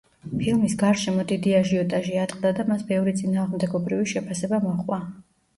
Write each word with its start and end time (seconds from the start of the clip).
ფილმის 0.37 0.71
გარშემო 0.83 1.25
დიდი 1.31 1.53
აჟიოტაჟი 1.57 2.17
ატყდა 2.23 2.53
და 2.61 2.65
მას 2.71 2.81
ბევრი 2.93 3.13
წინააღმდეგობრივი 3.21 4.11
შეფასება 4.15 4.63
მოჰყვა. 4.65 5.03